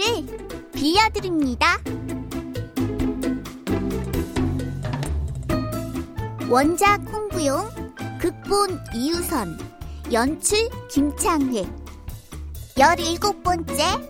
[0.00, 0.26] 아빠를
[0.72, 1.78] 빌려드립니다.
[6.48, 7.68] 원작 홍구용,
[8.18, 9.58] 극본 이유선,
[10.12, 11.64] 연출 김창회.
[12.78, 14.09] 열일곱 번째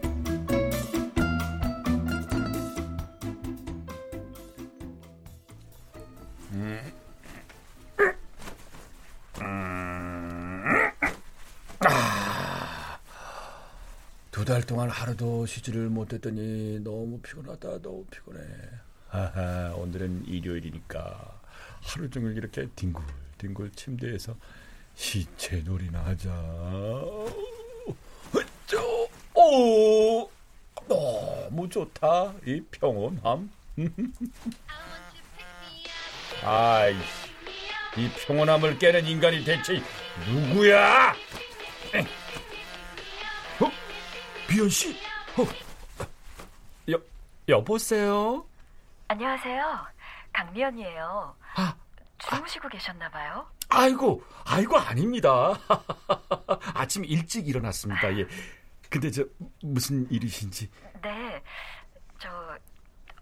[14.50, 18.40] 두 달 동안 하루도 쉬지를 못했더니 너무 피곤하다 너무 피곤해.
[19.08, 21.40] 하하 오늘은 일요일이니까
[21.80, 23.00] 하루 종일 이렇게 뒹굴
[23.38, 24.34] 뒹굴 침대에서
[24.96, 26.30] 시체 놀이나 하자.
[28.66, 30.28] 저, 오
[30.88, 33.48] 너무 좋다 이 평온함.
[36.42, 36.94] 아이
[37.96, 39.80] 이 평온함을 깨는 인간이 대체
[40.28, 41.14] 누구야
[44.50, 44.90] 비연 씨?
[45.38, 45.44] 어.
[46.90, 47.00] 여
[47.48, 48.44] 여보세요?
[49.06, 49.86] 안녕하세요.
[50.32, 51.36] 강미연이에요.
[51.54, 51.76] 아,
[52.18, 53.46] 주무시고 계셨나 봐요.
[53.68, 55.56] 아이고, 아이고 아닙니다.
[56.74, 58.12] 아침 일찍 일어났습니다.
[58.18, 58.26] 예.
[58.88, 59.24] 근데 저
[59.62, 60.68] 무슨 일이신지?
[61.00, 61.40] 네,
[62.18, 62.28] 저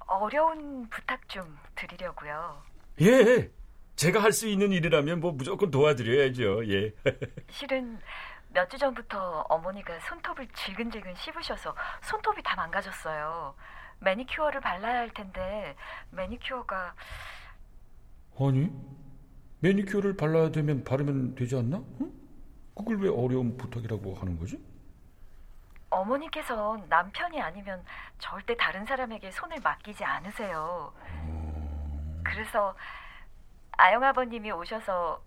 [0.06, 2.62] 어려운 부탁 좀 드리려고요.
[3.02, 3.50] 예.
[3.96, 6.66] 제가 할 수 있는 일이라면 뭐 무조건 도와드려야죠.
[6.72, 6.90] 예.
[7.50, 7.98] 실은
[8.50, 13.54] 몇 주 전부터 어머니가 손톱을 질근질근 씹으셔서 손톱이 다 망가졌어요.
[14.00, 15.76] 매니큐어를 발라야 할 텐데
[16.10, 16.94] 매니큐어가
[18.40, 18.70] 아니,
[19.60, 21.78] 매니큐어를 발라야 되면 바르면 되지 않나?
[22.00, 22.12] 응?
[22.76, 24.62] 그걸 왜 어려운 부탁이라고 하는 거지?
[25.90, 27.82] 어머니께서 남편이 아니면
[28.18, 30.92] 절대 다른 사람에게 손을 맡기지 않으세요.
[32.22, 32.76] 그래서
[33.72, 35.20] 아영 아버님이 오셔서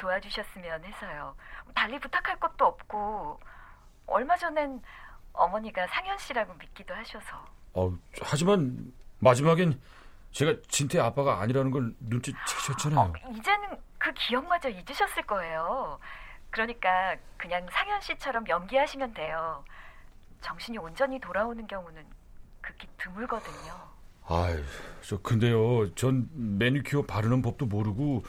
[0.00, 1.36] 도와주셨으면 해서요.
[1.74, 3.38] 달리 부탁할 것도 없고
[4.06, 4.82] 얼마 전엔
[5.32, 7.44] 어머니가 상현 씨라고 믿기도 하셔서
[7.74, 9.80] 어, 하지만 마지막엔
[10.32, 13.12] 제가 진태 아빠가 아니라는 걸 눈치채셨잖아요.
[13.36, 15.98] 이제는 그 기억마저 잊으셨을 거예요.
[16.50, 19.64] 그러니까 그냥 상현 씨처럼 연기하시면 돼요.
[20.40, 22.04] 정신이 온전히 돌아오는 경우는
[22.62, 23.72] 극히 드물거든요.
[24.26, 24.64] 아이,
[25.02, 28.22] 저 근데요, 전 매니큐어 바르는 법도 모르고,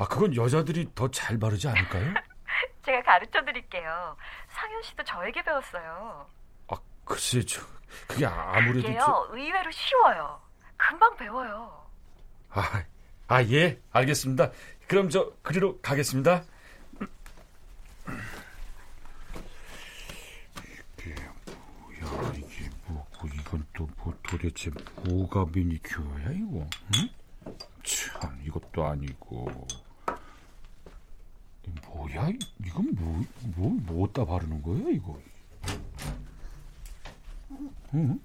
[0.00, 2.14] 아 그건 여자들이 더 잘 바르지 않을까요?
[2.86, 4.16] 제가 가르쳐 드릴게요.
[4.48, 6.26] 상현 씨도 저에게 배웠어요.
[6.68, 7.60] 아 글쎄, 저
[8.08, 9.28] 그게 아무래도 그게요, 저...
[9.36, 10.40] 의외로 쉬워요.
[10.78, 11.86] 금방 배워요.
[12.48, 12.82] 아,
[13.28, 14.50] 아 예, 알겠습니다.
[14.88, 16.44] 그럼 저 그리로 가겠습니다.
[20.96, 21.14] 이게
[22.00, 22.32] 뭐야?
[22.36, 24.70] 이게 뭐고 이건 또 뭐 도대체
[25.04, 26.66] 뭐가 매니큐어야 이거?
[26.96, 27.08] 응?
[27.82, 29.66] 참 이것도 아니고.
[31.86, 32.30] 뭐야?
[32.64, 33.24] 이건 뭐,
[33.56, 35.18] 뭐, 뭐다 바르는 거야, 이거?
[37.94, 38.20] 응?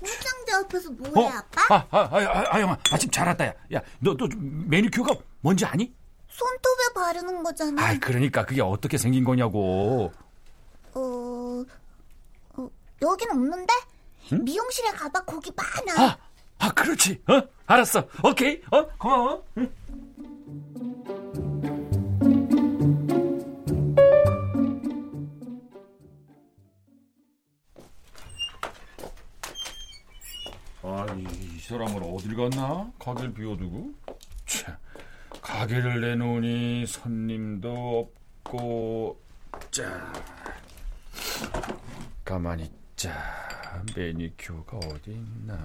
[0.00, 1.30] 홍상대 앞에서 뭐해 어?
[1.30, 1.74] 아빠?
[1.74, 3.54] 아, 아, 아, 아, 아영아, 마침 잘 왔다, 야.
[3.74, 5.92] 야, 너, 너 매니큐어가 뭔지 아니?
[6.28, 7.82] 손톱에 바르는 거잖아.
[7.84, 10.12] 아, 그러니까 그게 어떻게 생긴 거냐고.
[10.94, 11.64] 어,
[12.56, 12.70] 어
[13.02, 13.74] 여긴 없는데?
[14.32, 14.44] 응?
[14.44, 16.00] 미용실에 가봐 거기 많아.
[16.00, 16.18] 아,
[16.58, 17.22] 아, 그렇지.
[17.28, 18.06] 어, 알았어.
[18.22, 18.60] 오케이.
[18.70, 19.44] 어, 고마워.
[19.58, 19.72] 응.
[31.68, 32.90] 사람은 어딜 갔나?
[32.98, 33.92] 가게를 비워두고.
[34.46, 34.74] 참,
[35.42, 38.10] 가게를 내놓으니 손님도
[38.42, 39.20] 없고.
[39.70, 40.10] 자,
[42.24, 45.58] 가만히 자, 매니큐어가 어디 있나?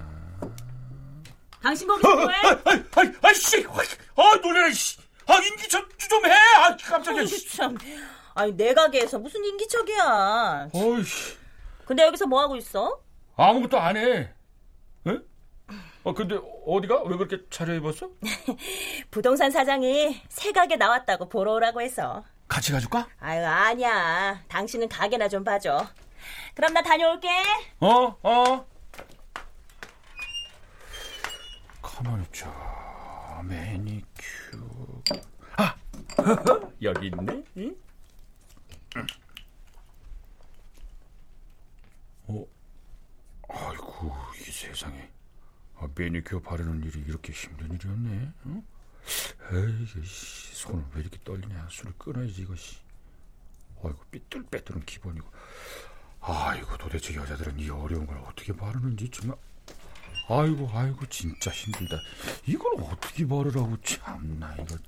[1.62, 2.36] 당신 거기서 뭐해?
[2.66, 5.00] 아이, 아이, 아이씨, 아 놀래라, 씨.
[5.26, 6.32] 아 인기척 좀 해.
[6.32, 7.26] 아 깜짝이야.
[7.26, 7.56] 씨.
[7.56, 7.78] 참.
[8.34, 10.68] 아니 내 가게에서 무슨 인기척이야.
[10.74, 11.38] 어이씨,
[11.86, 13.00] 근데 여기서 뭐 하고 있어?
[13.38, 14.34] 아무것도 안 해.
[16.06, 16.10] 에?
[16.10, 17.04] 어 근데 어디가?
[17.04, 18.10] 왜 그렇게 차려입었어?
[19.12, 22.24] 부동산 사장이 새 가게 나왔다고 보러 오라고 해서.
[22.48, 23.08] 같이 가줄까?
[23.20, 24.44] 아유 아니야.
[24.48, 25.88] 당신은 가게나 좀 봐줘.
[26.54, 27.30] 그럼 나 다녀올게.
[27.80, 28.66] 어, 어.
[31.82, 33.42] 가만히 있자.
[33.44, 35.04] 매니큐.
[35.58, 35.76] 아,
[36.82, 37.44] 여기 있네.
[37.58, 37.76] 응?
[42.28, 42.46] 어,
[43.50, 45.10] 아이고 이 세상에.
[45.78, 48.32] 아, 매니큐어 바르는 일이 이렇게 힘든 일이었네.
[48.48, 48.64] 응?
[49.54, 51.68] 에이, 이게 씨, 손을 왜 이렇게 떨리냐?
[51.72, 52.78] 술을 끊어야지 이것이.
[53.84, 55.28] 아이고 삐뚤빼뚤은 기본이고.
[56.22, 59.38] 아이고 도대체 여자들은 이 어려운 걸 어떻게 바르는지 정말
[60.30, 61.98] 아이고 아이고 진짜 힘들다
[62.46, 64.78] 이걸 어떻게 바르라고 참나 이거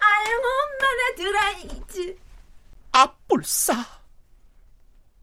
[0.00, 2.18] 아유 엄마나 드라이즈.
[2.92, 3.74] 앞불싸.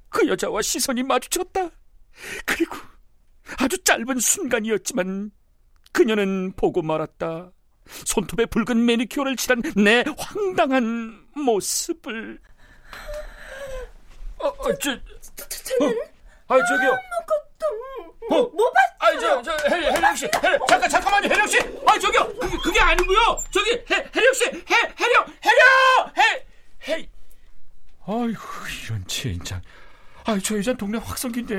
[0.09, 1.69] 그 여자와 시선이 마주쳤다.
[2.45, 2.77] 그리고
[3.95, 5.31] 짧은 순간이었지만
[5.93, 7.51] 그녀는 보고 말았다.
[8.05, 12.39] 손톱에 붉은 매니큐어를 칠한 내 황당한 모습을.
[14.39, 14.97] 어, 어, 저, 어,
[16.47, 16.91] 아 저기요.
[18.31, 18.95] 어, 뭐 봤어?
[18.99, 22.27] 아니 저저 해령 씨 해령 잠깐 잠깐만요 해령 씨 아 저기요.
[22.39, 23.17] 그게 그게 아니고요.
[23.51, 24.51] 저기 해 해령 씨해
[24.99, 26.11] 해령 해령!
[26.17, 27.09] 해해
[28.07, 28.39] 아이고
[28.85, 29.61] 이런 젠장
[30.25, 31.55] 아 저 여자 동네 확성기인데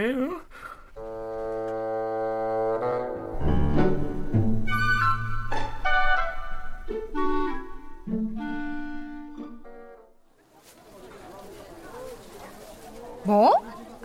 [13.26, 13.52] 뭐?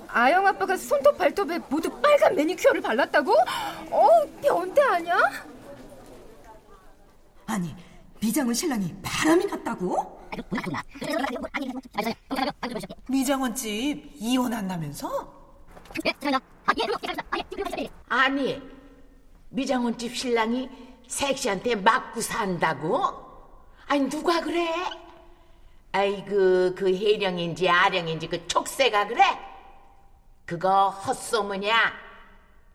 [0.08, 3.34] 아영 아빠가 손톱 발톱에 모두 빨간 매니큐어를 발랐다고?
[3.92, 4.08] 어,
[4.42, 5.16] 변태 아니야?
[7.46, 7.74] 아니,
[8.20, 10.20] 미장원 신랑이 바람이 났다고?
[13.08, 15.42] 미장원 집 이혼한다면서?
[18.10, 18.62] 아니,
[19.50, 20.70] 미장원 집 신랑이
[21.08, 23.02] 색시한테 맞고 산다고?
[23.88, 24.70] 아니, 누가 그래?
[25.94, 29.24] 아이고, 그 해령인지 아령인지 그 촉새가 그래?
[30.46, 31.94] 그거 헛소문이야.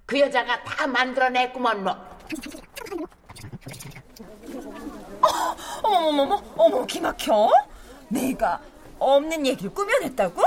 [0.04, 1.96] 그 여자가 다 만들어냈구먼, 뭐.
[5.82, 7.50] 어머머머, 어머 기막혀?
[8.08, 8.60] 내가
[8.98, 10.42] 없는 얘기를 꾸며냈다고?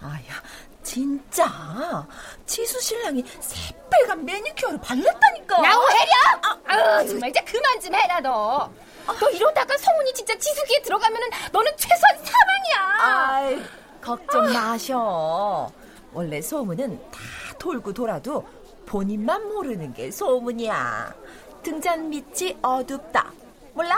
[0.00, 0.42] 아야,
[0.82, 2.06] 진짜
[2.46, 5.62] 지수 신랑이 새빨간 매니큐어를 발랐다니까.
[5.62, 6.60] 야호 해령!
[6.66, 8.70] 아, 정말 이제 그만 좀 해라 너.
[9.06, 13.00] 너 이러다가 성훈이 진짜 지수기에 들어가면은 너는 최소한 사망이야.
[13.00, 13.62] 아이,
[14.00, 15.70] 걱정 마셔.
[16.12, 17.20] 원래 소문은 다
[17.58, 18.46] 돌고 돌아도
[18.86, 21.14] 본인만 모르는 게 소문이야.
[21.62, 23.32] 등잔 밑이 어둡다.
[23.74, 23.96] 몰라?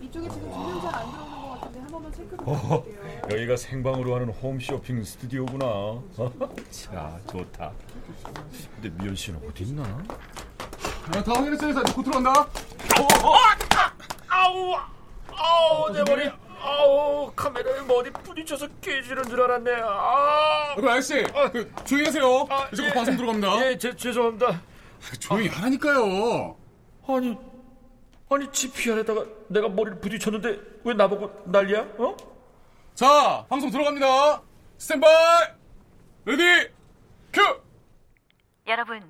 [0.00, 1.31] 이쪽에 지금 주문 잘안 들어
[1.92, 2.84] 번만 체크 좀 어,
[3.30, 5.66] 여기가 생방으로 하는 홈쇼핑 스튜디오구나.
[6.70, 7.70] 자 좋다.
[8.80, 9.82] 근데 미연 씨는 어디 있나?
[9.82, 12.46] 야, 다 확인했어, 사곧 들어간다.
[14.28, 14.74] 아우
[15.30, 16.30] 아우 내 머리.
[16.64, 19.70] 아우 카메라에 머리 부딪혀서 깨지는 줄 알았네.
[19.82, 20.74] 아.
[20.76, 22.48] 그 아저씨, 그, 조용히 하세요.
[22.72, 23.66] 이제 곧 방송 들어갑니다.
[23.66, 24.62] 예, 제, 죄송합니다.
[25.18, 26.56] 조용히 하라니까요.
[27.08, 27.36] 아니
[28.34, 31.80] 아니 지피 안에다가 내가 머리를 부딪혔는데 왜 나보고 난리야?
[31.98, 32.16] 어?
[32.94, 34.42] 자, 방송 들어갑니다.
[34.78, 35.46] 스탠바이!
[36.24, 36.72] Ready!
[37.32, 37.62] 큐!
[38.66, 39.02] 여러분,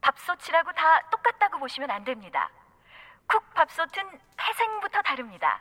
[0.00, 2.50] 밥솥이라고 다 똑같다고 보시면 안 됩니다.
[3.26, 4.02] 쿡 밥솥은
[4.36, 5.60] 태생부터 다릅니다.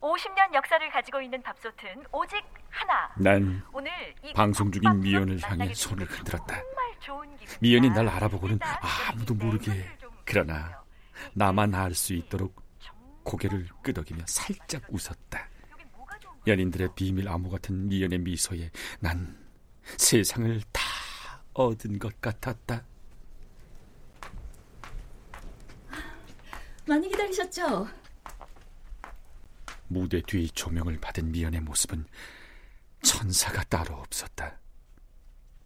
[0.00, 3.10] 50년 역사를 가지고 있는 밥솥은 오직 하나.
[3.16, 6.62] 난 오늘 이 방송 중인 미연을 향해 손을 흔들었다.
[7.60, 8.58] 미연이 날 알아보고는
[9.08, 9.86] 아무도 모르게
[10.24, 10.79] 그러나
[11.34, 12.62] 나만 알 수 있도록
[13.24, 15.48] 고개를 끄덕이며 살짝 웃었다.
[16.46, 19.38] 연인들의 비밀 암호 같은 미연의 미소에 난
[19.96, 20.82] 세상을 다
[21.52, 22.84] 얻은 것 같았다.
[26.86, 27.88] 많이 기다리셨죠?
[29.88, 32.06] 무대 뒤 조명을 받은 미연의 모습은
[33.02, 34.58] 천사가 따로 없었다.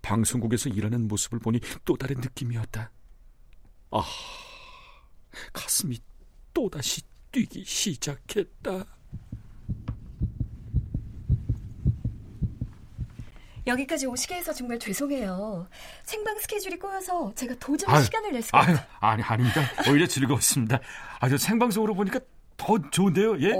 [0.03, 2.91] 방송국에서 일하는 모습을 보니 또 다른 느낌이었다.
[3.91, 4.03] 아,
[5.53, 5.99] 가슴이
[6.53, 8.85] 또다시 뛰기 시작했다.
[13.67, 15.67] 여기까지 오시게 해서 정말 죄송해요.
[16.03, 18.77] 생방 스케줄이 꼬여서 제가 도저히 아유, 시간을 낼 수가 없어요.
[19.01, 19.63] 아니 아닙니다.
[19.89, 20.81] 오히려 즐거웠습니다.
[21.19, 22.21] 아주 생방송으로 보니까
[22.57, 23.41] 더 좋은데요.
[23.43, 23.53] 예?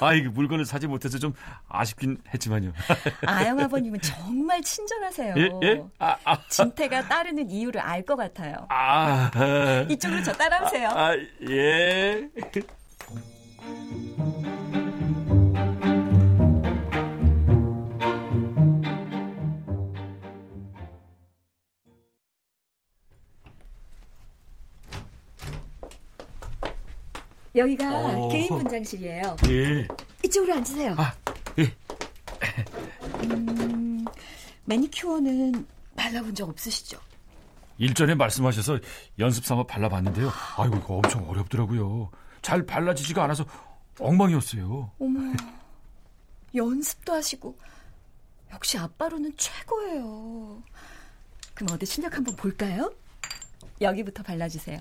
[0.00, 1.34] 아 이게 물건을 사지 못해서 좀
[1.68, 2.72] 아쉽긴 했지만요.
[3.26, 5.34] 아영 아버님은 정말 친절하세요.
[5.36, 5.50] 예?
[5.64, 5.82] 예?
[5.98, 8.66] 아, 아, 진태가 따르는 이유를 알 것 같아요.
[8.68, 9.86] 아, 아.
[9.90, 10.88] 이쪽으로 저 따라오세요.
[10.90, 11.12] 아,
[11.50, 12.28] 예.
[27.56, 28.28] 여기가 오.
[28.28, 29.36] 개인 분장실이에요.
[29.48, 29.88] 예.
[30.24, 30.94] 이쪽으로 앉으세요.
[30.98, 31.14] 아,
[31.58, 31.72] 예.
[33.24, 34.04] 음,
[34.66, 36.98] 매니큐어는 발라본 적 없으시죠?
[37.78, 38.78] 일전에 말씀하셔서
[39.18, 40.30] 연습 삼아 발라봤는데요.
[40.56, 42.10] 아이고 이거 엄청 어렵더라고요.
[42.42, 43.44] 잘 발라지지가 않아서
[43.98, 44.90] 엉망이었어요.
[44.98, 45.32] 어머,
[46.54, 47.56] 연습도 하시고
[48.52, 50.62] 역시 아빠로는 최고예요.
[51.54, 52.92] 그럼 어디 실력 한번 볼까요?
[53.80, 54.80] 여기부터 발라주세요.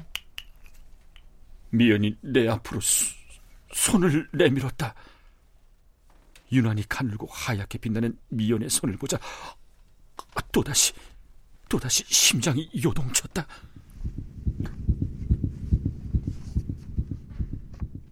[1.75, 3.13] 미연이 내 앞으로 수,
[3.73, 4.95] 손을 내밀었다.
[6.51, 9.19] 유난히 가늘고 하얗게 빛나는 미연의 손을 보자
[10.51, 10.93] 또다시
[11.67, 13.45] 또다시 심장이 요동쳤다.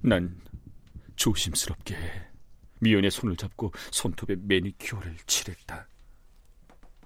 [0.02, 0.36] 난
[1.16, 1.96] 조심스럽게
[2.80, 5.88] 미연의 손을 잡고 손톱에 매니큐어를 칠했다.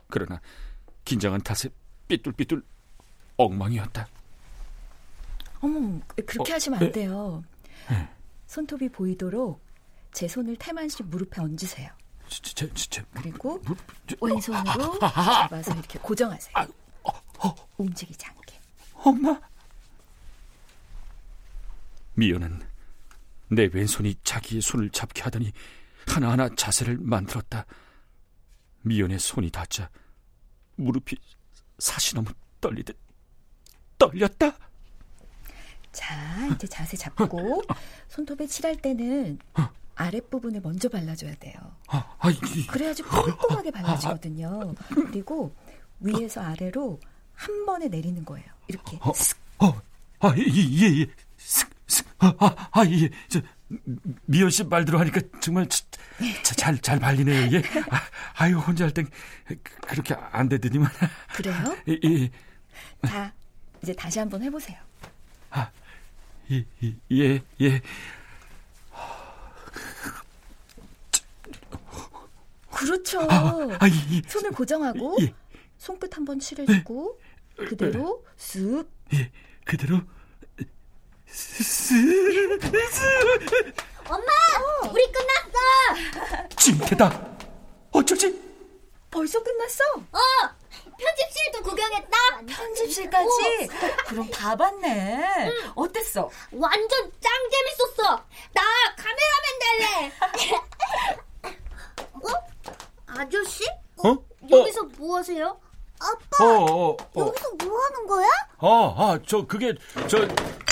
[0.07, 0.41] 그러나
[1.05, 1.69] 긴장한 탓에
[2.07, 2.63] 삐뚤삐뚤
[3.35, 4.07] 엉망이었다.
[5.61, 6.85] 어머, 그렇게 어, 하시면 네.
[6.85, 7.43] 안 돼요.
[7.89, 8.09] 네.
[8.47, 9.65] 손톱이 보이도록
[10.13, 11.89] 제 손을 태만씨 무릎에 얹으세요.
[12.29, 13.75] 제, 제, 제, 그리고 무-
[14.07, 14.69] 저- 왼손으로
[15.01, 15.47] 아, 아, 아, 아.
[15.47, 16.53] 잡아서 이렇게 고정하세요.
[17.77, 18.59] 움직이지 않게.
[18.95, 19.39] 엄마.
[22.15, 22.61] 미연은
[23.49, 25.51] 내 왼손이 자기의 손을 잡게 하더니
[26.07, 27.65] 하나하나 자세를 만들었다.
[28.81, 29.89] 미연의 손이 닿자
[30.75, 31.15] 무릎이
[31.79, 32.97] 사시 너무 떨리듯
[33.97, 34.57] 떨렸다.
[35.91, 37.63] 자, 이제 자세 잡고
[38.09, 39.39] 손톱에 칠할 때는
[39.95, 41.55] 아랫부분을 먼저 발라줘야 돼요.
[41.87, 44.75] 아, 아, 이, 그래야지 꼼꼼하게 발라지거든요.
[45.11, 45.55] 그리고
[45.99, 46.99] 위에서 아래로
[47.33, 48.45] 한 번에 내리는 거예요.
[48.67, 49.11] 이렇게 어,
[49.65, 49.81] 어,
[50.19, 51.07] 아, 예, 예, 예.
[51.37, 53.09] 슥, 슥, 아, 아, 아, 예.
[53.27, 53.41] 저,
[54.25, 55.67] 미연 씨 말대로 하니까 정말
[56.43, 57.57] 잘, 잘 발리네요, 이게.
[57.89, 57.99] 아,
[58.35, 59.07] 아유, 혼자 할 땐
[59.87, 60.89] 그렇게 안 되더니만.
[61.35, 61.77] 그래요?
[61.87, 62.29] 예, 예.
[63.07, 63.33] 자,
[63.81, 64.77] 이제 다시 한번 해보세요.
[65.51, 65.71] 아,
[66.51, 67.81] 예, 예, 예, 예.
[72.71, 73.21] 그렇죠.
[73.21, 75.33] 아, 아, 이, 이, 손을 고정하고 예.
[75.77, 77.19] 손끝 한번 칠해주고
[77.55, 79.31] 그대로 쓱 예,
[79.65, 80.01] 그대로.
[81.25, 81.93] 스.
[84.07, 84.25] 엄마,
[84.91, 86.47] 우리 끝났어.
[86.55, 87.37] 찡태다.
[87.91, 88.41] 어쩌지?
[89.11, 89.83] 벌써 끝났어?
[89.95, 90.19] 어,
[90.97, 92.17] 편집실도 구경했다.
[92.45, 93.67] 편집실까지?
[94.07, 95.49] 그럼 다 봤네.
[95.75, 96.29] 어땠어?
[96.51, 98.23] 완전 짱 재밌었어.
[98.53, 98.61] 나
[98.97, 100.11] 카메라맨 될래.
[102.13, 102.47] 어?
[103.07, 103.63] 아저씨?
[104.03, 104.15] 어?
[104.49, 105.59] 여기서 뭐 하세요?
[105.99, 106.97] 아빠, 어, 어, 어.
[107.15, 108.27] 여기서 뭐 하는 거야?
[108.59, 109.73] 아, 아, 저, 그게,
[110.07, 110.17] 저,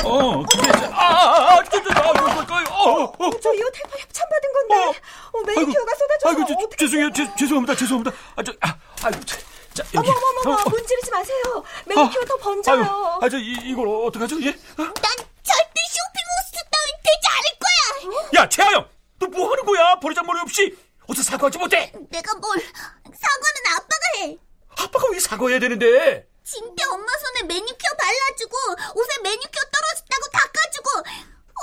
[0.07, 3.39] 어, 그게, 저, 아, 아, 아, 저, 저, 아, 저, 저, 어, 어.
[3.41, 5.00] 저 이거 대파 협찬 받은 건데.
[5.34, 6.29] 어, 매니큐어가 쏟아져서.
[6.29, 7.12] 아이고, 저, 저, 죄송해요.
[7.12, 7.75] 죄, 죄송합니다.
[7.75, 8.15] 죄송합니다.
[8.36, 9.19] 아, 저, 아, 아이고,
[9.75, 10.10] 자, 자, 여기.
[10.10, 10.70] 어머머머머, 어, 어.
[10.70, 11.63] 문지르지 마세요.
[11.86, 12.82] 매니큐어 더 번져요.
[12.82, 14.38] 아유, 아, 저, 이, 이걸 어떡하죠?
[14.41, 14.51] 예?
[14.77, 18.41] 난 절대 쇼핑 호스트 따윈 되지 않을 거야.
[18.44, 18.89] 야, 재하영!
[19.20, 19.96] 너 뭐 하는 거야?
[20.00, 20.77] 버리장머리 없이!
[21.08, 21.91] 어서 사과하지 못해!
[22.10, 22.58] 내가 뭘
[23.03, 24.38] 사과는 아빠가 해.
[24.77, 26.27] 아빠가 왜 사과해야 되는데?
[26.44, 28.58] 진태 엄마 손에 매니큐어 발라주고
[29.00, 30.89] 옷에 매니큐어 떨어졌다고 닦아주고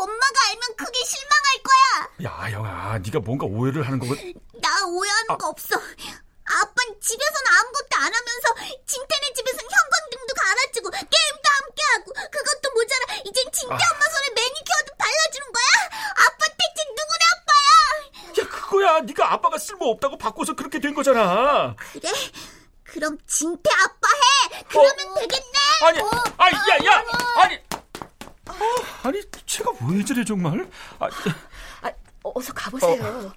[0.01, 2.31] 엄마가 알면 크게 실망할 거야.
[2.31, 4.15] 야, 아영아, 네가 뭔가 오해를 하는 거고.
[4.61, 5.77] 나 오해하는 거 없어.
[6.45, 8.55] 아빠는 집에서는 아무것도 안 하면서
[8.87, 13.79] 진태네 집에서는 형광등도 갈아주고 게임도 함께 하고 그것도 모자라 이젠 진태 아.
[13.95, 15.67] 엄마 손에 매니큐어도 발라주는 거야?
[16.11, 18.41] 아빠 대체 누구네 아빠야?
[18.41, 19.01] 야, 그거야.
[19.01, 21.75] 네가 아빠가 쓸모 없다고 바꿔서 그렇게 된 거잖아.
[21.93, 22.11] 그래?
[22.85, 24.65] 그럼 진태 아빠 해.
[24.69, 25.59] 그러면 되겠네.
[25.85, 27.05] 아니, 어, 아니, 야, 야,
[27.37, 27.59] 아니.
[28.47, 28.55] 아,
[29.09, 30.69] 아니, 제가 왜 저래 정말?
[30.99, 31.09] 아,
[31.83, 31.91] 아,
[32.23, 33.33] 어서 가보세요.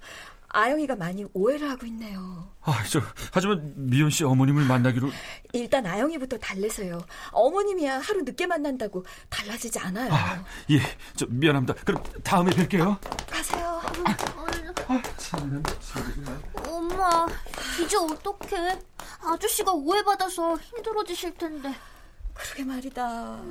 [0.56, 2.50] 아영이가 많이 오해를 하고 있네요.
[2.62, 5.10] 아, 저, 하지만 미연 씨 어머님을 만나기로.
[5.52, 6.98] 일단 아영이부터 달래세요.
[7.32, 10.10] 어머님이야 하루 늦게 만난다고 달라지지 않아요.
[10.10, 10.80] 아, 예,
[11.14, 11.74] 저 미안합니다.
[11.84, 12.98] 그럼 다음에 뵐게요.
[13.30, 13.82] 가세요.
[14.88, 15.62] 아, 참.
[16.66, 17.26] 엄마,
[17.84, 18.78] 이제 어떡해?
[19.24, 21.74] 아저씨가 오해받아서 힘들어지실 텐데.
[22.32, 23.42] 그러게 말이다.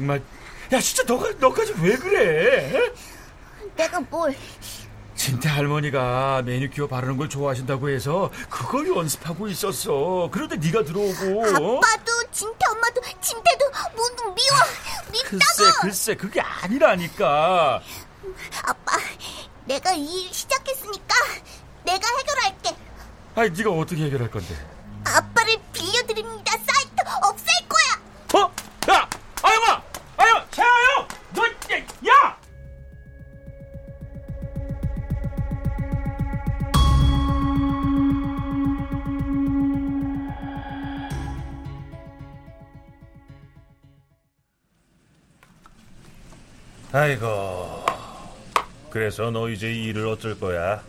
[0.00, 0.22] 정말.
[0.72, 2.90] 야, 진짜 너가 너까지 왜 그래?
[3.76, 4.34] 내가 뭘?
[5.14, 10.30] 진태 할머니가 매니큐어 바르는 걸 좋아하신다고 해서 그걸 연습하고 있었어.
[10.32, 11.44] 그런데 네가 들어오고.
[11.44, 14.58] 아빠도 진태 엄마도 진태도 모두 미워.
[15.12, 15.28] 밉다고.
[15.38, 17.82] 글쎄, 글쎄, 그게 아니라니까.
[18.62, 18.96] 아빠,
[19.66, 21.14] 내가 이 일 시작했으니까
[21.84, 22.76] 내가 해결할게.
[23.34, 24.54] 아니, 네가 어떻게 해결할 건데?
[47.00, 47.82] 아이고.
[48.90, 50.82] 그래서 너 이제 이 일을 어쩔 거야?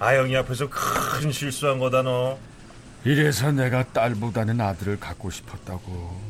[0.00, 2.36] 아영이 앞에서 큰 실수한 거다 너.
[3.04, 6.20] 이래서 내가 딸보다는 아들을 갖고 싶었다고.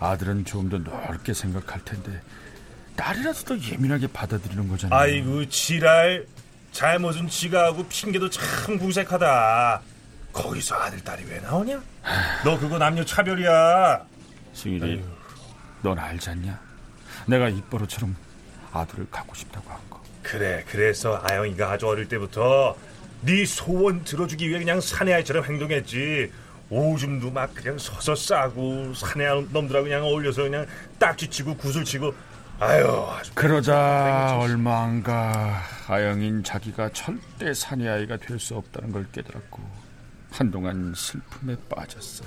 [0.00, 2.20] 아들은 좀 더 넓게 생각할 텐데
[2.96, 4.96] 딸이라서 더 예민하게 받아들이는 거잖아.
[4.96, 6.26] 아이고 지랄.
[6.72, 9.80] 잘못은 지가 하고 핑계도 참 궁색하다.
[10.32, 11.80] 거기서 아들 딸이 왜 나오냐?
[12.44, 14.04] 너 그거 남녀 차별이야.
[14.52, 15.04] 승일이,
[15.82, 16.58] 넌 알잖냐?
[17.26, 18.16] 내가 입버릇처럼
[18.74, 20.02] 아들을 갖고 싶다고 한 거.
[20.22, 22.76] 그래 그래서 아영이가 아주 어릴 때부터
[23.22, 26.30] 네 소원 들어주기 위해 그냥 사내 아이처럼 행동했지
[26.70, 30.66] 오줌도 막 그냥 서서 싸고 사내아 놈들하고 그냥 어울려서 그냥
[30.98, 32.12] 딱지치고 구슬치고
[32.60, 39.60] 아유 그러자 얼마 안 가 아영인 자기가 절대 사내 아이가 될 수 없다는 걸 깨달았고
[40.32, 42.24] 한동안 슬픔에 빠졌어.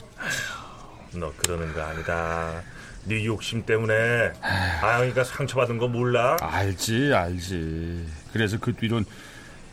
[1.14, 2.62] 너 그러는 거 아니다
[3.08, 4.34] 네 욕심 때문에
[4.82, 6.36] 아영이가 상처받은 거 몰라?
[6.42, 8.06] 알지 알지.
[8.34, 9.06] 그래서 그 뒤론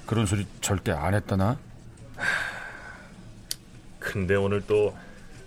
[0.07, 1.59] 그런 소리 절대 안 했다나?
[3.99, 4.97] 근데 오늘 또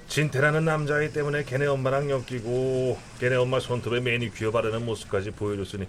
[0.10, 5.88] 진태라는 남자아이 때문에 걔네 엄마랑 엮이고 걔네 엄마 손톱에 매니큐어 바르는 모습까지 보여줬으니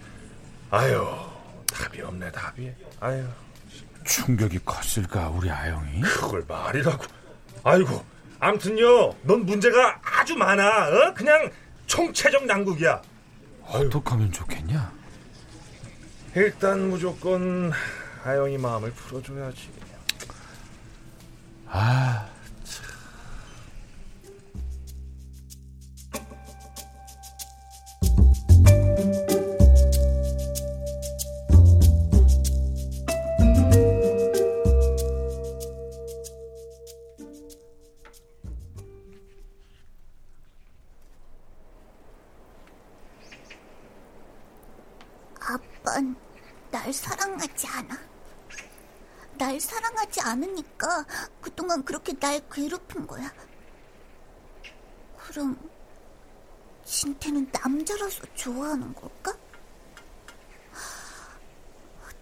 [0.71, 1.05] 아유
[1.73, 3.25] 답이 없네 답이 아유
[4.05, 6.01] 충격이 컸을까 우리 아영이?
[6.03, 7.05] 그걸 말이라고
[7.65, 8.05] 아이고
[8.39, 11.15] 암튼요 넌 문제가 아주 많아 어?
[11.15, 11.51] 그냥
[11.89, 13.03] 총체적 난국이야.
[13.65, 14.93] 어떻게 하면 좋겠냐?
[16.37, 17.73] 일단 무조건
[18.25, 19.71] 아영이 마음을 풀어줘야지.
[21.67, 22.29] 아
[52.29, 53.33] 날 괴롭힌 거야.
[55.17, 55.59] 그럼
[56.85, 59.35] 진태는 남자라서 좋아하는 걸까?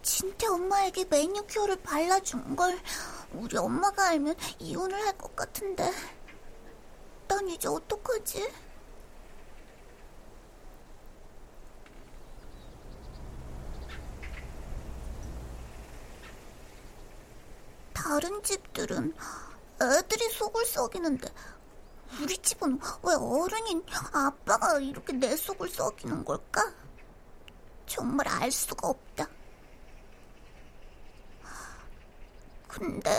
[0.02, 2.78] 진태 엄마에게 매니큐어를 발라준 걸
[3.32, 5.90] 우리 엄마가 알면 이혼을 할 것 같은데
[7.26, 8.48] 난 이제 어떡하지?
[17.92, 19.12] 다른 집들은
[19.80, 21.28] 애들이 속을 썩이는데
[22.20, 26.72] 우리 집은 왜 어른인 아빠가 이렇게 내 속을 썩이는 걸까?
[27.86, 29.28] 정말 알 수가 없다.
[32.68, 33.10] 근데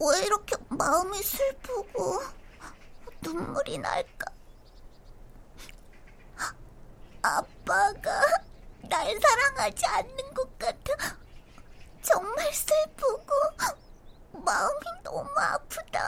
[0.00, 2.20] 왜 이렇게 마음이 슬프고
[3.22, 4.32] 눈물이 날까?
[7.22, 8.22] 아빠가
[8.88, 11.16] 날 사랑하지 않는 것 같아.
[12.02, 13.34] 정말 슬프고
[14.44, 16.00] 마음이 너무 아프다.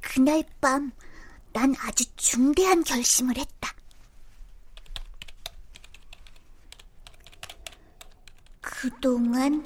[0.00, 0.90] 그날 밤,
[1.52, 3.72] 난 아주 중대한 결심을 했다.
[8.60, 9.64] 그동안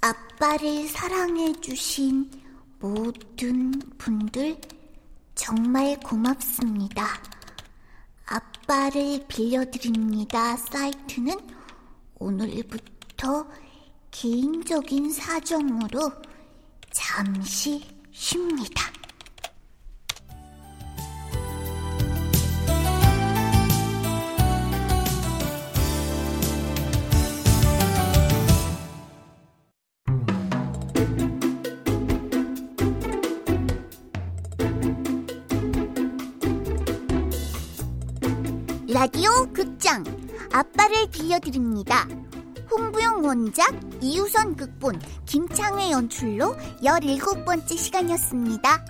[0.00, 2.30] 아빠를 사랑해주신
[2.78, 4.58] 모든 분들
[5.34, 7.06] 정말 고맙습니다.
[8.24, 10.56] 아빠를 빌려드립니다.
[10.56, 11.36] 사이트는
[12.18, 13.46] 오늘부터
[14.10, 16.12] 개인적인 사정으로
[16.90, 18.99] 잠시 쉽니다.
[39.00, 40.04] 라디오 극장
[40.52, 42.06] 아빠를 빌려드립니다.
[42.70, 48.84] 홍부영 원작, 이우선 극본, 김창회 연출로 17번째 시간이었습니다.